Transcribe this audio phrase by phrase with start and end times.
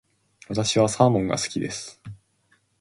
[0.47, 2.01] 私はサーモンが好きです。